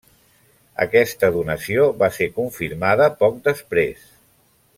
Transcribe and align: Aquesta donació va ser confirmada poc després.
Aquesta 0.85 1.29
donació 1.35 1.85
va 2.01 2.09
ser 2.17 2.29
confirmada 2.39 3.11
poc 3.21 3.39
després. 3.53 4.09